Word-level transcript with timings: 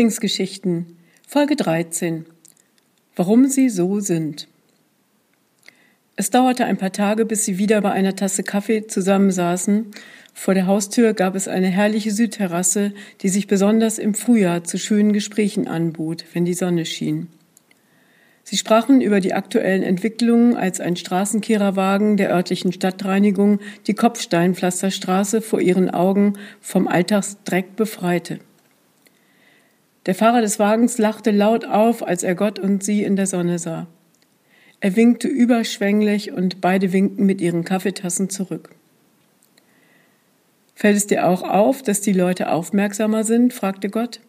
Lieblingsgeschichten 0.00 0.96
Folge 1.28 1.56
13 1.56 2.24
Warum 3.16 3.48
sie 3.48 3.68
so 3.68 4.00
sind. 4.00 4.48
Es 6.16 6.30
dauerte 6.30 6.64
ein 6.64 6.78
paar 6.78 6.92
Tage, 6.92 7.26
bis 7.26 7.44
sie 7.44 7.58
wieder 7.58 7.82
bei 7.82 7.92
einer 7.92 8.16
Tasse 8.16 8.42
Kaffee 8.42 8.86
zusammensaßen. 8.86 9.90
Vor 10.32 10.54
der 10.54 10.66
Haustür 10.66 11.12
gab 11.12 11.34
es 11.34 11.48
eine 11.48 11.66
herrliche 11.66 12.12
Südterrasse, 12.12 12.94
die 13.20 13.28
sich 13.28 13.46
besonders 13.46 13.98
im 13.98 14.14
Frühjahr 14.14 14.64
zu 14.64 14.78
schönen 14.78 15.12
Gesprächen 15.12 15.68
anbot, 15.68 16.24
wenn 16.32 16.46
die 16.46 16.54
Sonne 16.54 16.86
schien. 16.86 17.26
Sie 18.42 18.56
sprachen 18.56 19.02
über 19.02 19.20
die 19.20 19.34
aktuellen 19.34 19.82
Entwicklungen, 19.82 20.56
als 20.56 20.80
ein 20.80 20.96
Straßenkehrerwagen 20.96 22.16
der 22.16 22.32
örtlichen 22.32 22.72
Stadtreinigung 22.72 23.60
die 23.86 23.94
Kopfsteinpflasterstraße 23.94 25.42
vor 25.42 25.60
ihren 25.60 25.90
Augen 25.90 26.38
vom 26.62 26.88
Alltagsdreck 26.88 27.76
befreite. 27.76 28.40
Der 30.06 30.14
Fahrer 30.14 30.40
des 30.40 30.58
Wagens 30.58 30.98
lachte 30.98 31.30
laut 31.30 31.64
auf, 31.64 32.06
als 32.06 32.22
er 32.22 32.34
Gott 32.34 32.58
und 32.58 32.82
sie 32.82 33.04
in 33.04 33.16
der 33.16 33.26
Sonne 33.26 33.58
sah. 33.58 33.86
Er 34.80 34.96
winkte 34.96 35.28
überschwänglich 35.28 36.32
und 36.32 36.62
beide 36.62 36.92
winkten 36.92 37.26
mit 37.26 37.40
ihren 37.40 37.64
Kaffeetassen 37.64 38.30
zurück. 38.30 38.70
Fällt 40.74 40.96
es 40.96 41.06
dir 41.06 41.26
auch 41.26 41.42
auf, 41.42 41.82
dass 41.82 42.00
die 42.00 42.14
Leute 42.14 42.50
aufmerksamer 42.50 43.24
sind? 43.24 43.52
fragte 43.52 43.90
Gott. 43.90 44.20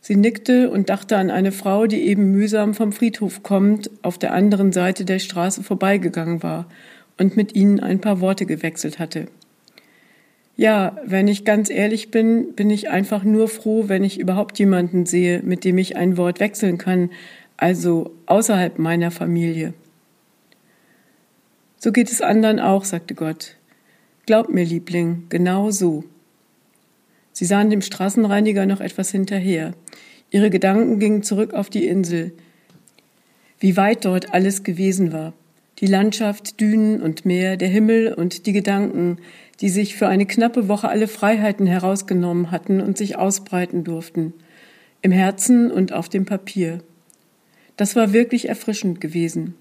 Sie 0.00 0.16
nickte 0.16 0.70
und 0.70 0.88
dachte 0.88 1.18
an 1.18 1.30
eine 1.30 1.52
Frau, 1.52 1.86
die 1.86 2.00
eben 2.00 2.32
mühsam 2.32 2.72
vom 2.72 2.92
Friedhof 2.92 3.42
kommend 3.42 3.90
auf 4.00 4.16
der 4.16 4.32
anderen 4.32 4.72
Seite 4.72 5.04
der 5.04 5.18
Straße 5.18 5.62
vorbeigegangen 5.62 6.42
war 6.42 6.66
und 7.18 7.36
mit 7.36 7.54
ihnen 7.54 7.80
ein 7.80 8.00
paar 8.00 8.22
Worte 8.22 8.46
gewechselt 8.46 8.98
hatte. 8.98 9.26
Ja, 10.60 10.98
wenn 11.06 11.26
ich 11.26 11.46
ganz 11.46 11.70
ehrlich 11.70 12.10
bin, 12.10 12.52
bin 12.52 12.68
ich 12.68 12.90
einfach 12.90 13.24
nur 13.24 13.48
froh, 13.48 13.84
wenn 13.86 14.04
ich 14.04 14.20
überhaupt 14.20 14.58
jemanden 14.58 15.06
sehe, 15.06 15.40
mit 15.42 15.64
dem 15.64 15.78
ich 15.78 15.96
ein 15.96 16.18
Wort 16.18 16.38
wechseln 16.38 16.76
kann, 16.76 17.08
also 17.56 18.14
außerhalb 18.26 18.78
meiner 18.78 19.10
Familie. 19.10 19.72
So 21.78 21.92
geht 21.92 22.12
es 22.12 22.20
anderen 22.20 22.60
auch, 22.60 22.84
sagte 22.84 23.14
Gott. 23.14 23.56
Glaub 24.26 24.50
mir, 24.50 24.66
Liebling, 24.66 25.24
genau 25.30 25.70
so. 25.70 26.04
Sie 27.32 27.46
sahen 27.46 27.70
dem 27.70 27.80
Straßenreiniger 27.80 28.66
noch 28.66 28.82
etwas 28.82 29.10
hinterher. 29.10 29.72
Ihre 30.28 30.50
Gedanken 30.50 30.98
gingen 30.98 31.22
zurück 31.22 31.54
auf 31.54 31.70
die 31.70 31.86
Insel. 31.86 32.34
Wie 33.60 33.78
weit 33.78 34.04
dort 34.04 34.34
alles 34.34 34.62
gewesen 34.62 35.10
war. 35.10 35.32
Die 35.80 35.86
Landschaft, 35.86 36.60
Dünen 36.60 37.00
und 37.00 37.24
Meer, 37.24 37.56
der 37.56 37.68
Himmel 37.68 38.12
und 38.12 38.44
die 38.44 38.52
Gedanken, 38.52 39.16
die 39.60 39.70
sich 39.70 39.96
für 39.96 40.08
eine 40.08 40.26
knappe 40.26 40.68
Woche 40.68 40.90
alle 40.90 41.08
Freiheiten 41.08 41.66
herausgenommen 41.66 42.50
hatten 42.50 42.82
und 42.82 42.98
sich 42.98 43.16
ausbreiten 43.16 43.82
durften, 43.82 44.34
im 45.00 45.10
Herzen 45.10 45.70
und 45.70 45.94
auf 45.94 46.10
dem 46.10 46.26
Papier. 46.26 46.80
Das 47.78 47.96
war 47.96 48.12
wirklich 48.12 48.50
erfrischend 48.50 49.00
gewesen. 49.00 49.54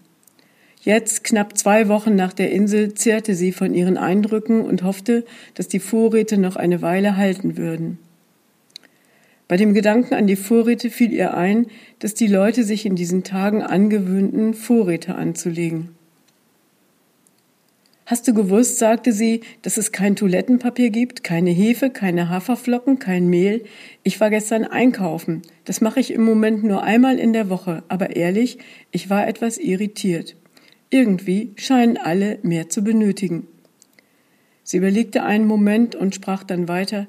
Jetzt, 0.81 1.23
knapp 1.23 1.58
zwei 1.58 1.88
Wochen 1.88 2.16
nach 2.16 2.33
der 2.33 2.52
Insel, 2.52 2.94
zehrte 2.94 3.33
sie 3.33 3.54
von 3.54 3.73
ihren 3.73 3.98
Eindrücken 3.98 4.61
und 4.61 4.83
hoffte, 4.83 5.23
dass 5.54 5.70
die 5.70 5.80
Vorräte 5.80 6.38
noch 6.38 6.58
eine 6.58 6.81
Weile 6.81 7.16
halten 7.16 7.56
würden. 7.56 7.98
Bei 9.48 9.56
dem 9.56 9.73
Gedanken 9.73 10.16
an 10.16 10.28
die 10.28 10.36
Vorräte 10.36 10.89
fiel 10.89 11.14
ihr 11.14 11.33
ein, 11.33 11.67
dass 11.99 12.14
die 12.14 12.27
Leute 12.27 12.66
sich 12.66 12.86
in 12.86 12.95
diesen 12.95 13.23
Tagen 13.23 13.61
angewöhnten, 13.61 14.54
Vorräte 14.54 15.16
anzulegen. 15.16 15.95
Hast 18.09 18.27
du 18.27 18.33
gewusst, 18.33 18.80
sagte 18.80 19.11
sie, 19.11 19.42
dass 19.61 19.77
es 19.77 19.92
kein 19.92 20.15
Toilettenpapier 20.15 20.89
gibt, 20.89 21.23
keine 21.23 21.52
Hefe, 21.52 21.92
keine 21.92 22.30
Haferflocken, 22.30 22.97
kein 22.97 23.27
Mehl? 23.27 23.65
Ich 24.02 24.20
war 24.20 24.31
gestern 24.31 24.64
einkaufen. 24.64 25.43
Das 25.65 25.80
mache 25.80 25.99
ich 25.99 26.11
im 26.11 26.23
Moment 26.23 26.64
nur 26.64 26.81
einmal 26.81 27.19
in 27.19 27.33
der 27.33 27.52
Woche, 27.52 27.83
aber 27.87 28.15
ehrlich, 28.15 28.58
ich 28.89 29.11
war 29.11 29.27
etwas 29.27 29.59
irritiert. 29.59 30.36
Irgendwie 30.89 31.52
scheinen 31.55 31.98
alle 31.98 32.39
mehr 32.42 32.67
zu 32.67 32.83
benötigen. 32.83 33.45
Sie 34.64 34.77
überlegte 34.77 35.21
einen 35.21 35.45
Moment 35.45 35.93
und 35.93 36.15
sprach 36.15 36.43
dann 36.43 36.67
weiter 36.67 37.05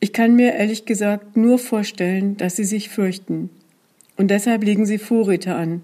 Ich 0.00 0.14
kann 0.14 0.36
mir 0.36 0.54
ehrlich 0.54 0.86
gesagt 0.86 1.36
nur 1.36 1.58
vorstellen, 1.58 2.38
dass 2.38 2.56
Sie 2.56 2.64
sich 2.64 2.88
fürchten. 2.88 3.50
Und 4.16 4.30
deshalb 4.30 4.64
legen 4.64 4.86
Sie 4.86 4.96
Vorräte 4.96 5.54
an. 5.54 5.82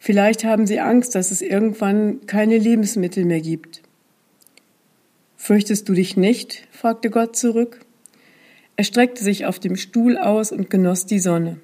Vielleicht 0.00 0.44
haben 0.44 0.66
sie 0.66 0.80
Angst, 0.80 1.14
dass 1.14 1.30
es 1.30 1.42
irgendwann 1.42 2.26
keine 2.26 2.56
Lebensmittel 2.56 3.26
mehr 3.26 3.42
gibt. 3.42 3.82
Fürchtest 5.36 5.88
du 5.88 5.92
dich 5.92 6.16
nicht? 6.16 6.66
fragte 6.72 7.10
Gott 7.10 7.36
zurück. 7.36 7.80
Er 8.76 8.84
streckte 8.84 9.22
sich 9.22 9.44
auf 9.44 9.58
dem 9.58 9.76
Stuhl 9.76 10.16
aus 10.16 10.52
und 10.52 10.70
genoss 10.70 11.04
die 11.04 11.18
Sonne. 11.18 11.60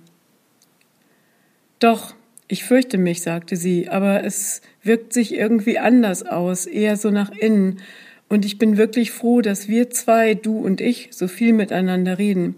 Doch, 1.79 2.15
ich 2.47 2.65
fürchte 2.65 2.99
mich, 2.99 3.23
sagte 3.23 3.57
sie, 3.57 3.89
aber 3.89 4.23
es 4.23 4.61
wirkt 4.83 5.15
sich 5.15 5.35
irgendwie 5.35 5.79
anders 5.79 6.25
aus, 6.25 6.67
eher 6.67 6.97
so 6.97 7.11
nach 7.11 7.31
innen, 7.31 7.81
und 8.29 8.45
ich 8.45 8.59
bin 8.59 8.77
wirklich 8.77 9.13
froh, 9.13 9.41
dass 9.41 9.69
wir 9.69 9.89
zwei, 9.91 10.35
du 10.35 10.59
und 10.59 10.81
ich, 10.81 11.09
so 11.13 11.29
viel 11.29 11.53
miteinander 11.53 12.19
reden. 12.19 12.57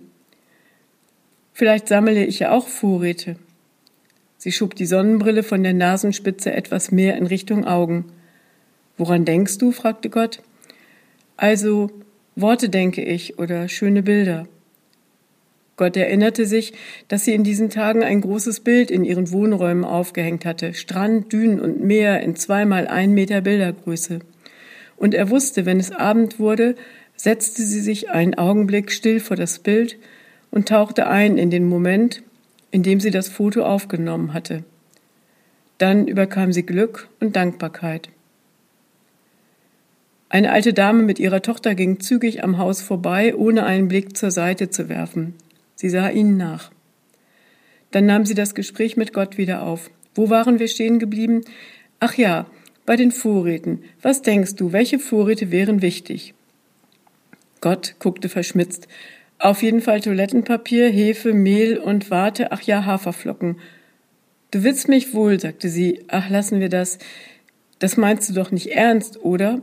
Vielleicht 1.52 1.88
sammle 1.88 2.24
ich 2.24 2.38
ja 2.38 2.52
auch 2.52 2.68
Vorräte. 2.68 3.36
Sie 4.38 4.52
schob 4.52 4.76
die 4.76 4.86
Sonnenbrille 4.86 5.42
von 5.42 5.64
der 5.64 5.74
Nasenspitze 5.74 6.52
etwas 6.52 6.92
mehr 6.92 7.16
in 7.16 7.26
Richtung 7.26 7.64
Augen. 7.64 8.06
Woran 8.96 9.24
denkst 9.24 9.58
du? 9.58 9.72
fragte 9.72 10.10
Gott. 10.10 10.40
Also 11.36 11.90
Worte 12.36 12.68
denke 12.68 13.02
ich 13.02 13.38
oder 13.40 13.68
schöne 13.68 14.02
Bilder. 14.04 14.46
Gott 15.76 15.96
erinnerte 15.96 16.46
sich, 16.46 16.72
dass 17.08 17.24
sie 17.24 17.34
in 17.34 17.44
diesen 17.44 17.68
Tagen 17.68 18.02
ein 18.02 18.20
großes 18.20 18.60
Bild 18.60 18.90
in 18.90 19.04
ihren 19.04 19.30
Wohnräumen 19.32 19.84
aufgehängt 19.84 20.44
hatte, 20.44 20.74
Strand, 20.74 21.32
Dünen 21.32 21.60
und 21.60 21.82
Meer 21.82 22.20
in 22.20 22.36
zweimal 22.36 22.86
ein 22.86 23.12
Meter 23.12 23.40
Bildergröße. 23.40 24.20
Und 24.96 25.14
er 25.14 25.30
wusste, 25.30 25.66
wenn 25.66 25.78
es 25.80 25.92
Abend 25.92 26.38
wurde, 26.38 26.76
setzte 27.16 27.62
sie 27.62 27.80
sich 27.80 28.10
einen 28.10 28.34
Augenblick 28.34 28.92
still 28.92 29.18
vor 29.20 29.36
das 29.36 29.58
Bild 29.58 29.96
und 30.50 30.68
tauchte 30.68 31.08
ein 31.08 31.38
in 31.38 31.50
den 31.50 31.64
Moment, 31.64 32.22
indem 32.70 33.00
sie 33.00 33.10
das 33.10 33.28
Foto 33.28 33.64
aufgenommen 33.64 34.32
hatte. 34.32 34.64
Dann 35.78 36.06
überkam 36.06 36.52
sie 36.52 36.64
Glück 36.64 37.08
und 37.20 37.36
Dankbarkeit. 37.36 38.10
Eine 40.28 40.52
alte 40.52 40.74
Dame 40.74 41.04
mit 41.04 41.18
ihrer 41.18 41.40
Tochter 41.40 41.74
ging 41.74 42.00
zügig 42.00 42.44
am 42.44 42.58
Haus 42.58 42.82
vorbei, 42.82 43.34
ohne 43.34 43.64
einen 43.64 43.88
Blick 43.88 44.16
zur 44.16 44.30
Seite 44.30 44.68
zu 44.68 44.88
werfen. 44.88 45.34
Sie 45.74 45.88
sah 45.88 46.10
ihnen 46.10 46.36
nach. 46.36 46.70
Dann 47.90 48.04
nahm 48.04 48.26
sie 48.26 48.34
das 48.34 48.54
Gespräch 48.54 48.96
mit 48.96 49.14
Gott 49.14 49.38
wieder 49.38 49.62
auf. 49.62 49.90
Wo 50.14 50.28
waren 50.28 50.58
wir 50.58 50.68
stehen 50.68 50.98
geblieben? 50.98 51.42
Ach 52.00 52.14
ja, 52.14 52.46
bei 52.84 52.96
den 52.96 53.12
Vorräten. 53.12 53.84
Was 54.02 54.20
denkst 54.20 54.56
du, 54.56 54.72
welche 54.72 54.98
Vorräte 54.98 55.50
wären 55.50 55.80
wichtig? 55.80 56.34
Gott 57.60 57.96
guckte 57.98 58.28
verschmitzt. 58.28 58.88
Auf 59.38 59.62
jeden 59.62 59.80
Fall 59.80 60.00
Toilettenpapier, 60.00 60.88
Hefe, 60.88 61.32
Mehl 61.32 61.78
und 61.78 62.10
warte, 62.10 62.50
ach 62.50 62.62
ja, 62.62 62.84
Haferflocken. 62.84 63.58
Du 64.50 64.64
willst 64.64 64.88
mich 64.88 65.14
wohl, 65.14 65.38
sagte 65.38 65.68
sie. 65.68 66.04
Ach, 66.08 66.28
lassen 66.28 66.58
wir 66.58 66.68
das. 66.68 66.98
Das 67.78 67.96
meinst 67.96 68.28
du 68.28 68.34
doch 68.34 68.50
nicht 68.50 68.68
ernst, 68.68 69.22
oder? 69.22 69.62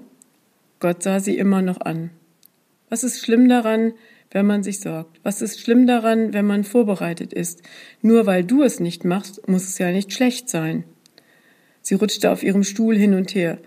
Gott 0.80 1.04
sah 1.04 1.20
sie 1.20 1.38
immer 1.38 1.62
noch 1.62 1.82
an. 1.82 2.12
Was 2.90 3.04
ist 3.04 3.26
schlimm 3.26 3.50
daran, 3.50 3.94
wenn 4.32 4.46
man 4.46 4.64
sich 4.64 4.80
sorgt? 4.80 5.20
Was 5.24 5.42
ist 5.42 5.60
schlimm 5.60 5.88
daran, 5.88 6.34
wenn 6.34 6.46
man 6.46 6.64
vorbereitet 6.64 7.34
ist? 7.34 7.62
Nur 8.02 8.26
weil 8.26 8.44
du 8.44 8.64
es 8.64 8.80
nicht 8.80 9.04
machst, 9.04 9.48
muss 9.48 9.68
es 9.68 9.78
ja 9.78 9.92
nicht 9.92 10.14
schlecht 10.14 10.50
sein. 10.50 10.86
Sie 11.82 11.96
rutschte 11.96 12.32
auf 12.32 12.44
ihrem 12.44 12.64
Stuhl 12.64 12.96
hin 12.96 13.14
und 13.14 13.36
her. 13.36 13.58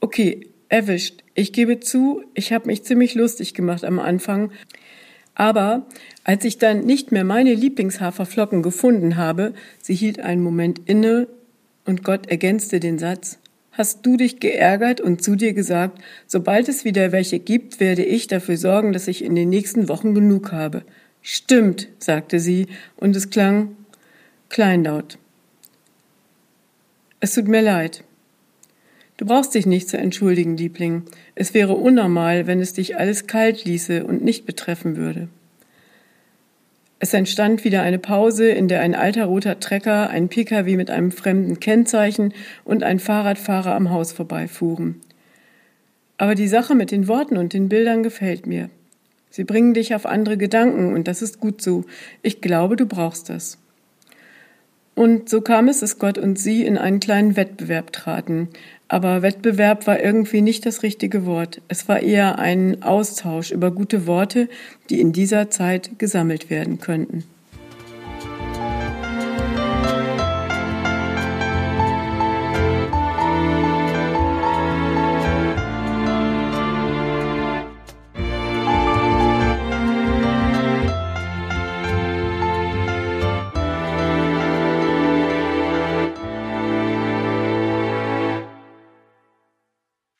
Okay, 0.00 0.48
erwischt. 0.68 1.24
Ich 1.34 1.52
gebe 1.52 1.80
zu, 1.80 2.22
ich 2.34 2.52
habe 2.52 2.66
mich 2.66 2.84
ziemlich 2.84 3.14
lustig 3.14 3.54
gemacht 3.54 3.84
am 3.84 3.98
Anfang, 3.98 4.52
aber 5.34 5.86
als 6.24 6.44
ich 6.44 6.58
dann 6.58 6.84
nicht 6.84 7.12
mehr 7.12 7.24
meine 7.24 7.54
Lieblingshaferflocken 7.54 8.62
gefunden 8.62 9.16
habe, 9.16 9.54
sie 9.80 9.94
hielt 9.94 10.20
einen 10.20 10.42
Moment 10.42 10.80
inne 10.86 11.26
und 11.84 12.04
Gott 12.04 12.28
ergänzte 12.28 12.80
den 12.80 12.98
Satz, 12.98 13.38
hast 13.72 14.04
du 14.04 14.16
dich 14.16 14.38
geärgert 14.38 15.00
und 15.00 15.22
zu 15.22 15.34
dir 15.34 15.54
gesagt, 15.54 16.00
sobald 16.26 16.68
es 16.68 16.84
wieder 16.84 17.12
welche 17.12 17.38
gibt, 17.38 17.80
werde 17.80 18.04
ich 18.04 18.26
dafür 18.26 18.56
sorgen, 18.56 18.92
dass 18.92 19.08
ich 19.08 19.24
in 19.24 19.34
den 19.34 19.48
nächsten 19.48 19.88
Wochen 19.88 20.14
genug 20.14 20.52
habe. 20.52 20.82
Stimmt, 21.22 21.88
sagte 21.98 22.38
sie, 22.38 22.66
und 22.96 23.16
es 23.16 23.30
klang 23.30 23.76
kleinlaut. 24.48 25.18
Es 27.20 27.34
tut 27.34 27.48
mir 27.48 27.62
leid. 27.62 28.04
Du 29.16 29.26
brauchst 29.26 29.54
dich 29.54 29.66
nicht 29.66 29.88
zu 29.88 29.98
entschuldigen, 29.98 30.56
Liebling. 30.56 31.02
Es 31.34 31.54
wäre 31.54 31.74
unnormal, 31.74 32.46
wenn 32.46 32.60
es 32.60 32.72
dich 32.72 32.96
alles 32.96 33.26
kalt 33.26 33.64
ließe 33.64 34.04
und 34.04 34.24
nicht 34.24 34.46
betreffen 34.46 34.96
würde. 34.96 35.28
Es 36.98 37.12
entstand 37.14 37.64
wieder 37.64 37.82
eine 37.82 37.98
Pause, 37.98 38.48
in 38.48 38.68
der 38.68 38.80
ein 38.80 38.94
alter 38.94 39.24
roter 39.24 39.58
Trecker, 39.58 40.08
ein 40.08 40.28
Pkw 40.28 40.76
mit 40.76 40.88
einem 40.88 41.10
fremden 41.10 41.58
Kennzeichen 41.58 42.32
und 42.64 42.84
ein 42.84 43.00
Fahrradfahrer 43.00 43.74
am 43.74 43.90
Haus 43.90 44.12
vorbeifuhren. 44.12 45.00
Aber 46.16 46.36
die 46.36 46.46
Sache 46.46 46.76
mit 46.76 46.92
den 46.92 47.08
Worten 47.08 47.36
und 47.36 47.52
den 47.52 47.68
Bildern 47.68 48.04
gefällt 48.04 48.46
mir. 48.46 48.70
Sie 49.30 49.42
bringen 49.42 49.74
dich 49.74 49.94
auf 49.96 50.06
andere 50.06 50.36
Gedanken 50.36 50.94
und 50.94 51.08
das 51.08 51.22
ist 51.22 51.40
gut 51.40 51.60
so. 51.60 51.84
Ich 52.22 52.40
glaube, 52.40 52.76
du 52.76 52.86
brauchst 52.86 53.28
das. 53.28 53.58
Und 54.94 55.28
so 55.28 55.40
kam 55.40 55.68
es, 55.68 55.80
dass 55.80 55.98
Gott 55.98 56.18
und 56.18 56.38
sie 56.38 56.64
in 56.64 56.78
einen 56.78 57.00
kleinen 57.00 57.34
Wettbewerb 57.34 57.92
traten. 57.92 58.48
Aber 58.92 59.22
Wettbewerb 59.22 59.86
war 59.86 60.00
irgendwie 60.00 60.42
nicht 60.42 60.66
das 60.66 60.82
richtige 60.82 61.24
Wort. 61.24 61.62
Es 61.66 61.88
war 61.88 62.00
eher 62.00 62.38
ein 62.38 62.82
Austausch 62.82 63.50
über 63.50 63.70
gute 63.70 64.06
Worte, 64.06 64.50
die 64.90 65.00
in 65.00 65.14
dieser 65.14 65.48
Zeit 65.48 65.98
gesammelt 65.98 66.50
werden 66.50 66.78
könnten. 66.78 67.24